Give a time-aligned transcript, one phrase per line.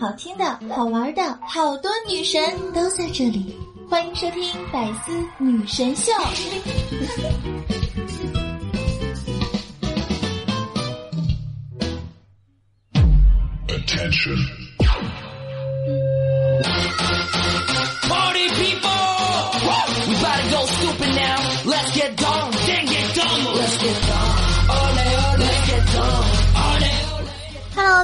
[0.00, 2.40] 好听的、好玩的，好多女神
[2.72, 3.56] 都在这里，
[3.90, 6.12] 欢迎收听《百思女神秀》。
[13.66, 14.38] Attention。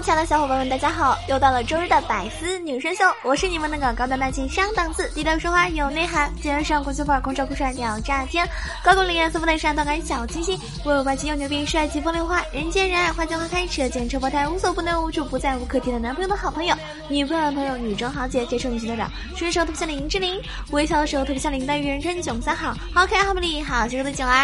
[0.00, 1.16] 亲爱的小伙伴们，大家好！
[1.28, 8.46] 又到了周日的百思女神秀，我是你们那个高端大气上档次、低调奢华有内涵、精神上国际范儿、空少酷帅屌炸天、
[8.82, 16.76] 高冷厉害色不内善、动感小清新、温柔霸气又牛逼、帅气风流花、人见人爱、花见花开、车见车爆胎、无所不能、无处不在、无可替代男朋友的好朋友、
[17.08, 24.34] 女朋友的朋友、女中豪杰、接受女性代表、吃的时候特别像林志玲，微笑的时候特别像林黛玉，人称囧三好，好可爱、好美丽、好邪恶的囧儿。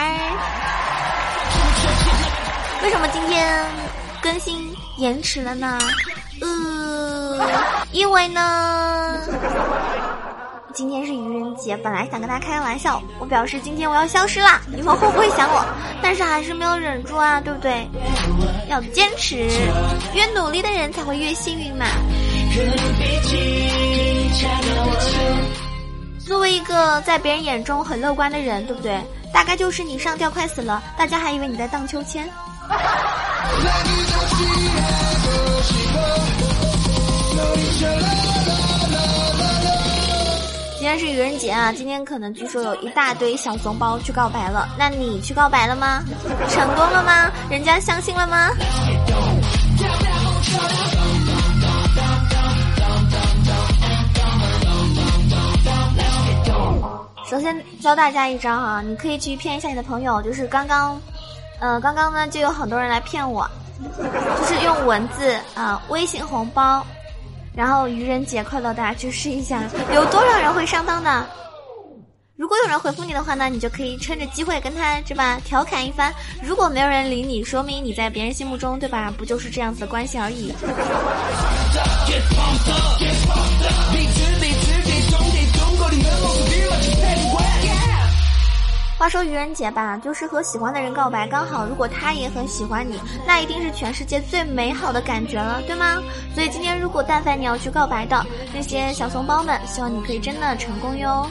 [2.83, 3.67] 为什么今天
[4.23, 4.70] 更新
[5.01, 5.79] 延迟了呢？
[6.43, 7.41] 呃，
[7.91, 9.17] 因为呢，
[10.75, 15.65] 今天是愚人节，本来想跟大家开个玩笑，我表示今天我要消失啦，你们会不会想我？
[16.03, 17.89] 但是还是没有忍住啊，对不对？
[18.69, 19.48] 要坚持，
[20.12, 21.87] 越努力的人才会越幸运嘛。
[26.27, 29.01] 作为一个在别人眼中很乐观的人，对不对？
[29.33, 32.29] 大概就是你上吊快死了，大家还以为你在荡秋千。
[37.81, 37.89] 今
[40.81, 41.73] 天是愚人节啊！
[41.73, 46.05] 今天可能据说有一大堆小怂包去告白了，那你去告白了吗？
[46.51, 47.33] 成功了吗？
[47.48, 48.51] 人家相信了吗？
[57.25, 61.01] 首先教大家一招哈，你可以去骗一下你的朋友，就是刚刚，
[61.61, 63.48] 呃，刚刚呢就有很多人来骗我，
[63.98, 66.84] 就是用文字啊，微信红包。
[67.55, 69.62] 然后愚人节快乐，大家去试一下，
[69.95, 71.27] 有多少人会上当的？
[72.37, 76.11] 如果有人回复你的话呢，你就可以趁着机会跟他是吧调侃一番。
[76.42, 80.51] 如果没有人理你，说明你在别人心目中对吧，不就是这样子的关系而已。
[89.00, 96.02] 话说愚人节吧，就是和喜欢的人告白，刚好如果他也很喜欢你，那一定是全世界最美好的感觉了，对吗？
[96.34, 98.22] 所以今天如果但凡你要去告白的
[98.52, 101.27] 那些小怂包们，希望你可以真的成功哟。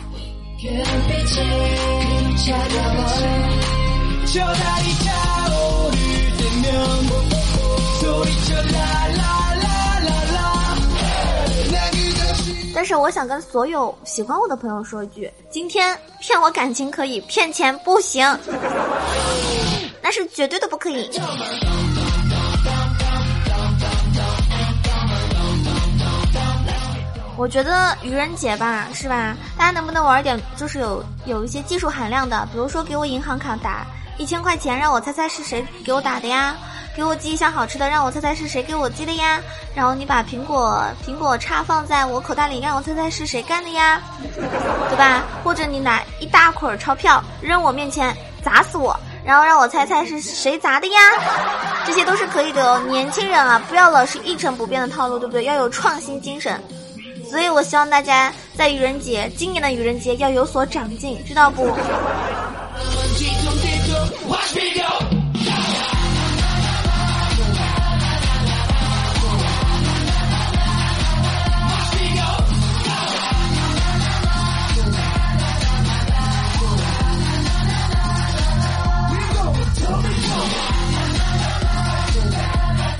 [12.73, 18.25] 但是我想跟所有喜欢我的朋友说一句：今天骗我感情可以，骗钱不行，
[20.01, 21.09] 那是绝对的不可以。
[27.39, 29.33] 我觉得愚人节吧，是吧？
[29.57, 32.45] 大家能不能玩点就是有有一些技术含量的？
[32.51, 36.53] 比如说给我银行卡打一千块钱，让我猜猜是谁给我打的呀？
[36.93, 39.39] 给我寄一箱好吃的，让我猜猜是谁给我寄的呀？
[39.73, 44.01] 然后你把苹果苹果叉放在我口袋里，让我猜猜是谁干的呀？
[44.89, 45.23] 对吧？
[45.41, 48.13] 或者你拿一大捆钞票扔我面前
[48.43, 50.99] 砸死我，然后让我猜猜是谁砸的呀？
[51.87, 52.81] 这些都是可以的哦。
[52.89, 55.45] 年轻人啊，不要老是一成不变的套路，对不对？
[55.45, 56.61] 要有创新精神。
[57.29, 61.69] 所以我希望大家在愚人节，今年的愚人节要有所长进，知道不？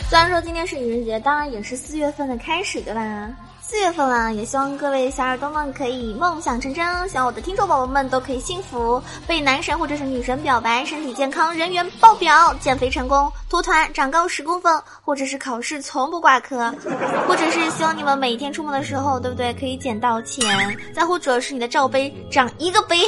[0.08, 3.30] 虽然说今天是愚人节，当然也是四月份的开始，对吧？
[3.70, 16.74] 四月份了，也希望各位小耳朵们可以梦想成真，希望我的听众宝宝们都可以幸福，被男神或者是女神表白，身体健康，人缘爆表，减肥成功，脱团长高十公分，或者是考试从不挂科，
[17.30, 19.54] 或者是希望你们每天出门的时候，对不对？
[19.54, 23.06] 可以捡到钱，再或者是你的罩杯长一个杯，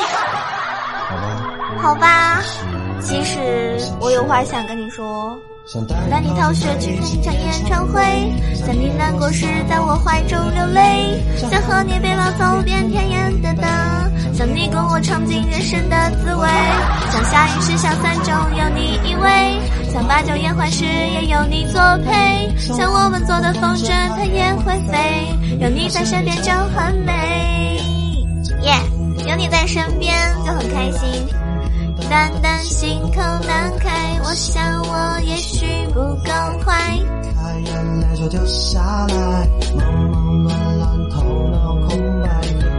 [1.81, 2.39] 好吧？
[3.01, 5.35] 其实我有话想跟你说。
[6.09, 8.01] 带你逃学去看一场演唱会，
[8.67, 16.47] 在你难过时在我怀中流泪，想和你背包走遍田野的大，想你跟我尝尽人生的滋味，
[17.09, 25.25] 想下雨时下伞中有你依偎，想把酒言欢时也有你作陪，想我们做的风筝它也会飞，
[25.61, 27.79] 有你在身边就很美，
[28.63, 28.73] 耶，
[29.25, 30.13] 有你在身边
[30.45, 31.25] 就很开心。
[32.11, 36.99] 淡淡心口难开我想我也许不够坏
[37.33, 39.47] 看眼泪就掉下来
[39.77, 41.23] 忙忙乱乱头
[41.53, 42.70] 脑空白。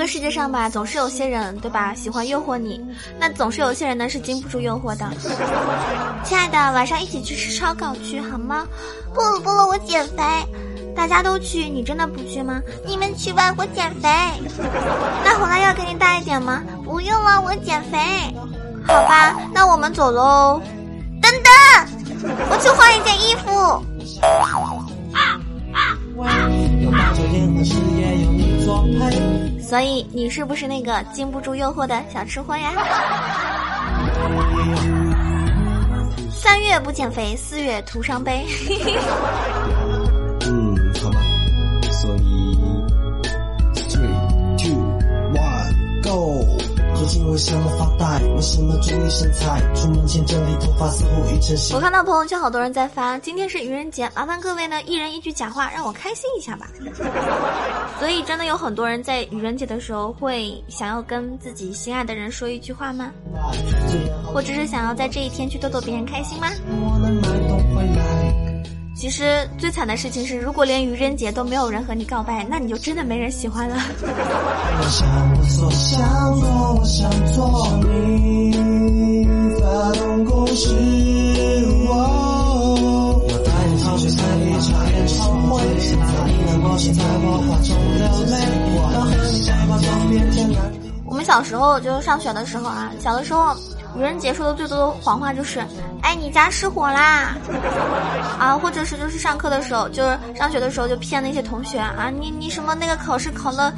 [0.00, 2.82] 这世界上吧，总是有些人对吧，喜欢诱惑你，
[3.18, 5.06] 那总是有些人呢是经不住诱惑的。
[6.24, 8.66] 亲爱的，晚上一起去吃烧烤去好吗？
[9.12, 10.22] 不了不了，我减肥。
[10.96, 12.62] 大家都去，你真的不去吗？
[12.86, 14.08] 你们去吧，我减肥。
[15.22, 16.62] 那红辣要给你带一点吗？
[16.82, 17.98] 不用了，我减肥。
[18.86, 20.62] 好吧，那我们走喽。
[21.20, 21.52] 等等，
[22.50, 23.84] 我去换一件衣服。
[29.70, 32.72] 所以你是不是那个禁不住诱惑的小吃货呀？
[36.28, 38.44] 三月不减肥，四月徒伤悲。
[40.40, 41.20] 嗯，好吧。
[41.92, 42.58] 所以
[43.88, 44.10] ，three
[44.58, 44.74] two
[45.34, 46.39] one go。
[51.72, 56.68] 我看到朋友圈好多人在发，今天是愚人节，麻烦各位呢一人一句假话，让我开心一下吧。
[57.98, 63.10] 所以真的有很多人在愚人节的时候会想要跟自己心爱的人说一句话吗？
[64.32, 66.48] 或者是想要在这一天去逗逗别人开心吗？
[69.00, 73.76] 其实最惨的事情是，如果连愚人节都没有人和你告白，那你就真的没人喜欢了。
[91.06, 93.56] 我们小时候就上学的时候啊，小的时候。
[93.96, 95.60] 愚人节说的最多的谎话就是
[96.02, 97.36] “哎，你家失火啦”，
[98.38, 103.72] 啊，或者是就是上课的时候，就是上学的时候就骗那些同学啊，你你什么那个考试考了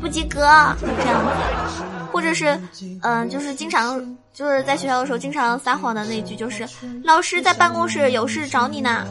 [0.00, 1.20] 不及格这样。
[1.20, 2.58] 子，或者是
[3.02, 3.98] 嗯，就是经常
[4.34, 6.68] 就是在学校的时候经常撒谎的那句就是
[7.04, 9.04] “老师在办公室有事找你呢”，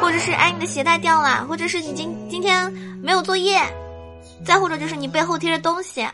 [0.00, 3.60] 或者是“哎，你的鞋带掉了”，或者是你今今天没有作业，
[4.44, 6.04] 再或者就是你背后贴着东西，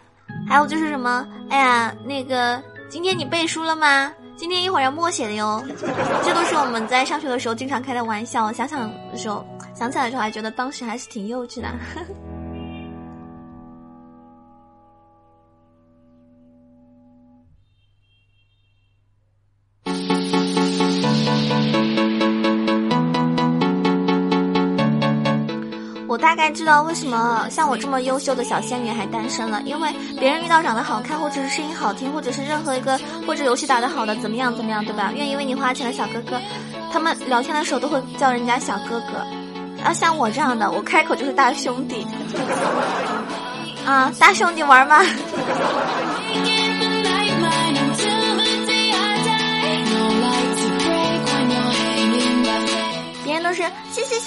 [0.47, 2.61] 还有就是什么，哎呀，那个。
[2.91, 4.13] 今天你背书了吗？
[4.37, 5.63] 今天一会儿要默写的哟。
[6.25, 8.53] 这都是我们在上学的时候经常开的玩笑。
[8.53, 11.69] 想想的时候，想起来的时候，还觉得当时还是挺幼稚的。
[26.61, 35.11] 知道为什么像我这么优秀的小仙女还单身了，因为别人遇到长得好看，或者是声音好听，或者是任何一个或者游戏打得好的，怎么样怎么样，对吧？
[35.17, 36.39] 愿意为你花钱的小哥哥，
[36.93, 39.25] 他们聊天的时候都会叫人家小哥哥。
[39.83, 42.07] 而像我这样的，我开口就是大兄弟。
[43.87, 45.03] 啊，大兄弟玩吗？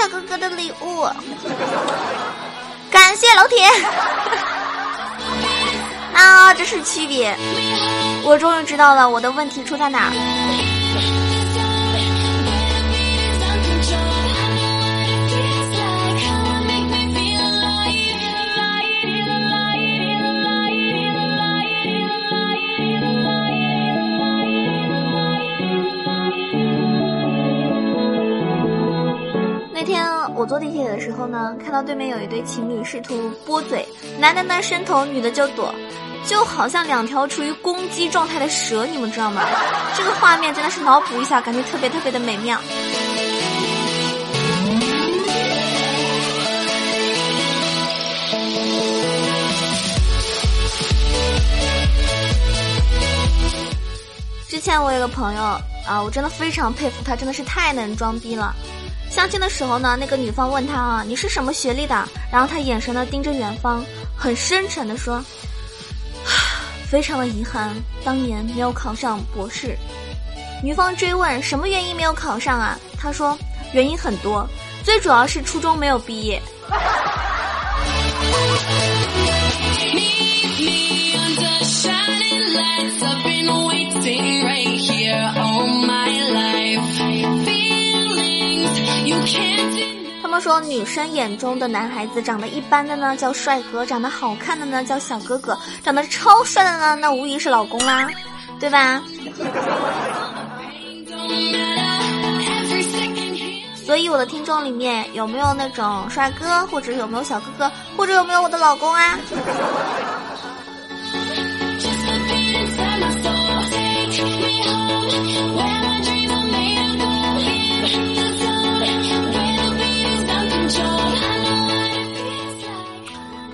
[0.04, 1.08] 小哥哥的礼物，
[2.92, 3.66] 感谢老铁。
[6.14, 7.34] 啊，这是区别，
[8.26, 11.33] 我终于知道了我的问题出在哪儿。
[31.24, 33.88] 候呢，看到对面有一对情侣试图拨嘴，
[34.20, 35.74] 男的呢伸头，女的就躲，
[36.28, 39.42] 就好像两条处于攻击状态的蛇，你们知道吗？
[39.96, 42.60] 这个画面真的是脑补一下，感觉特别特别的美妙。
[54.50, 55.42] 之前我有个朋友
[55.88, 58.54] 啊，我真的非常佩服他，真的是太能装逼了。
[59.14, 62.04] 相亲的时候呢，那个女方问他啊，你是什么学历的？
[62.32, 63.86] 然后他眼神呢盯着远方，
[64.18, 65.24] 很深沉的说，
[66.90, 67.70] 非常的遗憾，
[68.04, 69.78] 当年没有考上博士。
[70.64, 72.76] 女方追问什么原因没有考上啊？
[72.98, 73.38] 他说
[73.72, 74.50] 原因很多，
[74.84, 76.42] 最主要是初中没有毕业。
[90.40, 98.08] 说，女生眼中的男孩子长得一般的呢叫帅哥，长得好看的呢叫小哥哥，长得超帅的呢那无疑是老公啦，
[98.60, 99.02] 对吧？
[103.86, 109.20] 所以我的听众里面有没有那种帅哥，或者有没有小哥哥，或者有没有我的老公啊？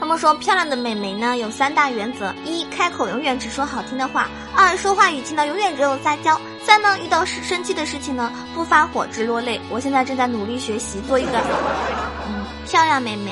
[0.10, 4.24] 么说漂亮的美眉呢有三大原则：一、开口永远只说好听的话；
[4.56, 6.36] 二、说话语气呢永远只有撒娇；
[6.66, 9.62] 三呢，遇到是生气的事情呢不发火只落泪。
[9.70, 11.40] 我现在正在努力学习，做一个
[12.28, 13.32] 嗯漂亮美眉。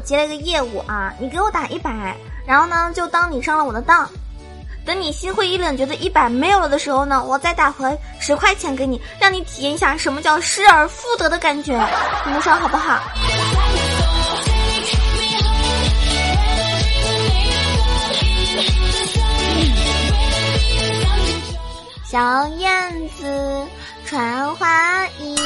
[0.00, 2.16] 接了一个业务啊，你给我打一百，
[2.46, 4.08] 然后呢，就当你上了我的当。
[4.82, 11.72] 等你心灰意冷，觉得一百没有了的时候呢，我再打回十块钱给你，让你体验一下什么叫失而复得的感觉。
[12.24, 12.98] 你们说好不好？
[22.06, 23.66] 小燕子
[24.04, 25.36] 穿花衣，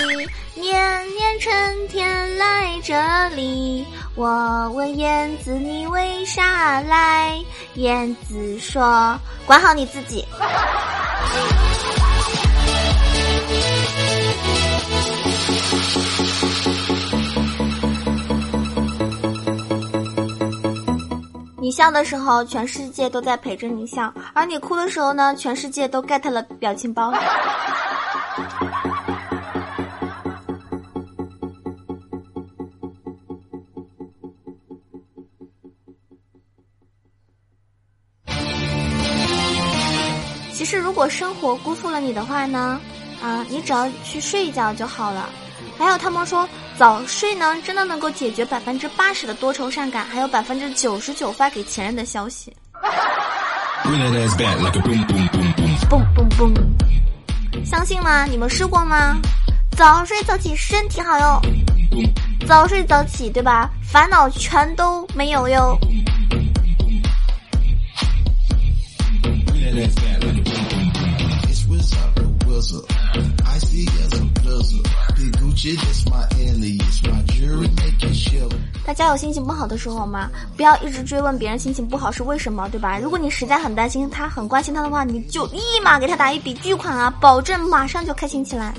[0.55, 2.95] 年年春天来这
[3.37, 3.87] 里。
[4.17, 7.37] 我问燕子你为啥来？
[7.75, 10.25] 燕子说：管好你自己。
[21.61, 27.13] 你笑的时候，全世界都在陪着你笑；而你哭的时候呢，全世界都 get 了表情包。
[40.65, 42.81] 其实，如果生活辜负了你的话呢，
[43.23, 45.29] 啊，你只要去睡一觉就好了。
[45.77, 52.51] 还有他们说早睡呢，真的能够解决百分之八十的多愁善感，还有百分之九十九发给前任的消息。
[57.63, 58.25] 相信吗？
[58.25, 59.19] 你们试过吗？
[59.77, 61.43] 早睡早起身体好哟，
[62.49, 63.69] 早睡早起对吧？
[63.83, 65.79] 烦恼全都没有哟。
[78.87, 80.31] 大家有心情不好的时候吗？
[80.57, 82.99] 不要一直追问别人心情不好是为什么，对吧？
[82.99, 88.73] 如果你实在很担心他，很关心他的话，你就立马给他打一笔巨款啊，保证马上就开心起来。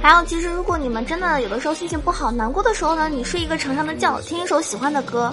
[0.00, 5.32] 还有，其实如果你们真的有的时候心情不好、难过的时候呢，你睡一个长长的觉，听一首喜欢的歌，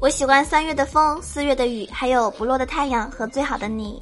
[0.00, 4.00] 我喜欢三月的风，四月的雨，还有不落的太阳和最好的你。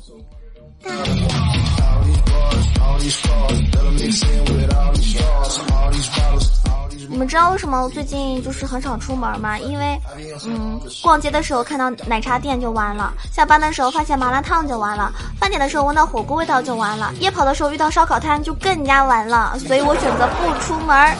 [7.29, 9.59] 知道为什么我最近就是很少出门吗？
[9.59, 10.01] 因为，
[10.47, 21.15] 嗯，逛街的时候看到奶茶店就完了，下班的时候发现麻辣烫就完了，饭点的时候闻到火锅味道就完了，夜跑的时候遇到烧烤摊就更加完了，所以我选择不出门。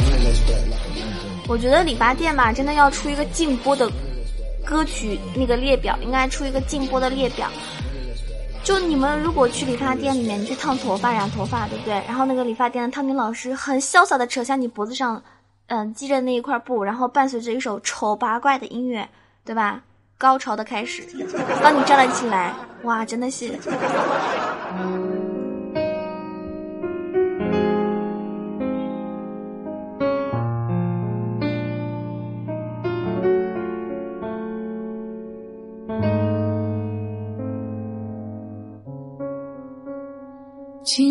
[1.48, 3.90] 我觉得理发店吧，真的要出一个禁播的
[4.64, 7.48] 歌曲那个列表，应该出一个禁播的列表。
[8.64, 11.94] 就你们如果去理发店里面，你去烫头发、染头发，对不对？
[12.08, 15.22] 然后那个理发店的烫金老师很潇洒的扯下你脖子上，
[15.68, 19.08] 嗯，系着那一块布，然后伴随着一首丑八怪的音乐，
[19.44, 19.80] 对吧？
[20.18, 21.04] 高潮的开始，
[21.62, 22.52] 帮你站了起来，
[22.82, 23.56] 哇，真的是。
[40.86, 41.02] 接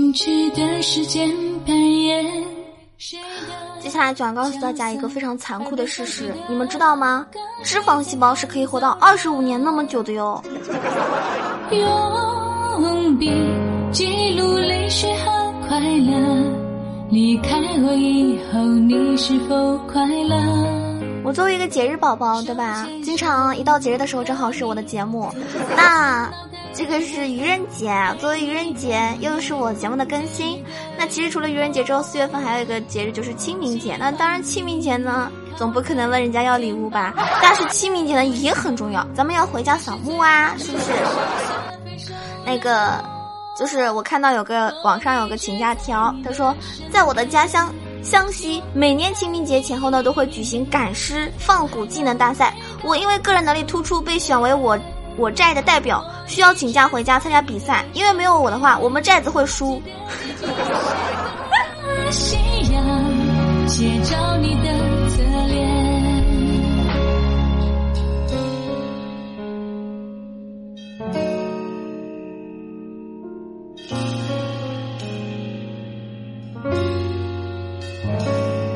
[3.89, 7.27] 下来就要告诉大家一个非常残酷的事实，你们知道吗？
[7.61, 10.41] 脂肪细胞是可以活到二十五年那么久的哟。
[11.71, 13.29] 用笔
[13.91, 16.53] 记录泪水和快乐，
[17.09, 20.37] 离开我以后你是否快乐？
[21.21, 22.87] 我作为一个节日宝宝，对吧？
[23.03, 25.29] 经常一到节日的时候，正好是我的节目。
[25.75, 26.31] 那。
[26.77, 30.61] 这个是愚人节啊，作为愚人节，又是我节目的更新。
[30.97, 33.95] 那其实除了愚人节之后，四月份还有一个节日就是清明节。
[33.97, 37.13] 那当然，清明节呢，总不可能问人家要礼物吧？
[37.41, 40.91] 但是清明节呢也很重要，咱们要回家扫墓啊，是不是？
[42.45, 43.01] 那个，
[43.57, 46.53] 就是我看到有个网上有个请假条，他说，
[46.91, 52.53] 在我的家乡湘西，每年清明节前后呢，都会举行赶尸放蛊技能大赛。
[52.83, 54.77] 我因为个人能力突出，被选为我。
[55.17, 59.81] 我寨的代表需要请假回家参加比赛，因为没有我的话，我们寨子会输。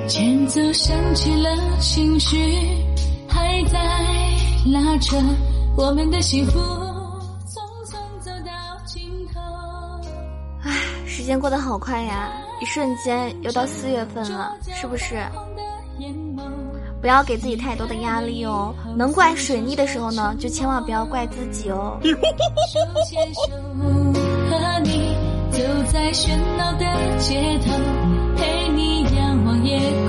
[0.07, 2.37] 前奏响起了情绪，
[3.27, 3.79] 还在
[4.65, 5.17] 拉扯。
[5.79, 6.59] 我们的幸福
[7.47, 7.55] 匆
[7.85, 8.51] 匆走到
[8.85, 9.01] 尽
[9.33, 9.39] 头。
[10.61, 10.75] 唉，
[11.07, 12.29] 时间过得好快呀，
[12.61, 15.15] 一瞬间又到四月份了，是不是？
[16.99, 18.75] 不要给自己太多的压力哦。
[18.97, 21.97] 能怪水逆的时候呢，就千万不要怪自己哦。
[24.49, 25.15] 和你
[25.49, 25.59] 走
[25.93, 26.85] 在喧闹的
[27.19, 27.71] 街头，
[28.35, 29.79] 陪你仰望夜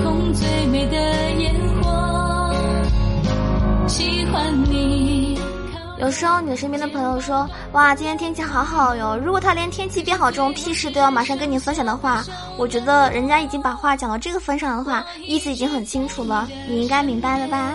[6.01, 12.23] 有时候你身边的朋友说：“哇，今天天气好好哟。”如果他连天气变好这种屁事都要马上跟你分享的话，
[12.57, 16.47] 我觉得人家已经把话讲到这个份上的话，意思已经很清楚了。
[16.67, 17.73] 你应该明白了吧？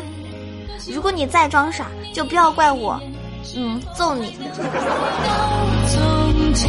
[0.92, 3.00] 如果你再装傻，就不要怪我，
[3.54, 4.36] 嗯，揍你。
[5.86, 6.68] 从前，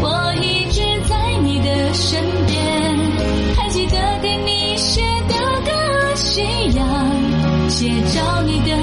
[0.00, 6.40] 我一直在你的身边，还记得给你写的歌，夕
[6.74, 6.86] 阳
[7.68, 8.76] 写照你的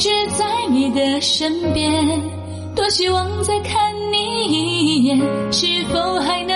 [0.00, 1.92] 直在你的身边，
[2.74, 5.18] 多希望再看你一眼，
[5.52, 6.49] 是否还能？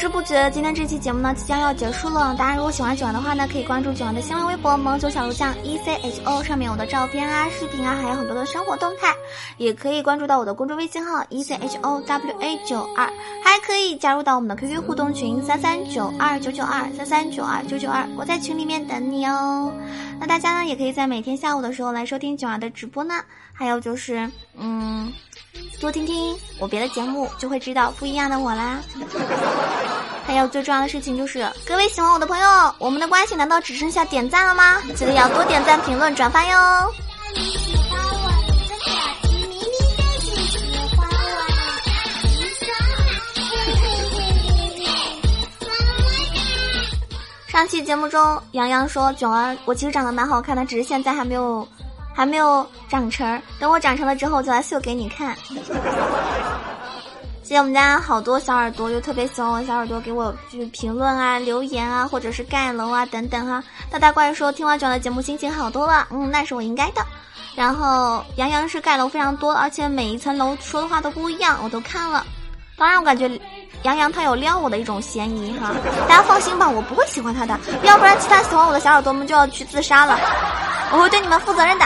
[0.00, 2.34] 不知不觉，今天这期节目呢即将要结束了。
[2.34, 9.14] 大家如果喜欢九儿的话呢，可以关注九儿的新浪微博“萌九小鹿酱 E C H O”，上面有我的照片啊、视频啊，还有很多的生活动态。
[9.58, 13.12] 也可以关注到我的公众微信号 “E C H O W A 九二”，
[13.44, 19.70] 还可以加入到我们的 QQ 互动群三三九二九九二三三九二九九二，我在群里面等你哦。
[20.18, 23.16] 那大家呢，也可以在每天下午的时候来收听九儿的直播呢。
[23.52, 25.12] 还有就是，嗯，
[25.78, 28.80] 多听听我别的节目，就会知道不一样的我啦。
[30.26, 34.80] 还有最重要的事情就是，各位喜欢我的朋友，我们的关系难道只剩下点赞了吗？
[34.94, 36.92] 记得要多点赞、评论、转发哟。
[47.48, 51.66] 上期节目中，洋洋说：“囧儿，我其实长得蛮好看的，只是现在还没有，
[52.14, 53.42] 还没有长成。
[53.58, 55.36] 等我长成了之后，就来秀给你看。”
[57.50, 63.60] 谢谢我们家好多小耳朵，又特别喜欢我小耳朵给我就是评论啊、留言啊，或者是盖楼啊等等哈。
[63.90, 67.04] 大大怪说听完囧的节目心情好多了，嗯，那是我应该的。
[67.56, 72.24] 然后洋洋是盖楼非常多，而且每一层楼说的话都不一样，我都看了。
[72.78, 73.28] 当然，我感觉。
[73.82, 75.74] 杨洋他有撩我的一种嫌疑哈，
[76.08, 80.16] 大家放心吧，我不会喜欢他的，要不然其他喜欢我的小耳朵们就要去自杀了，
[80.92, 81.84] 我会对你们负责任的。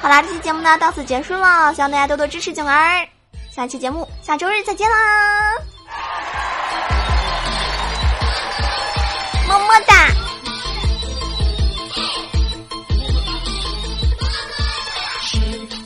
[0.00, 3.04] 好啦，这期节目呢到此结束了，希望大家多多支持囧儿，
[3.60, 5.69] 下期节目下周日再见啦。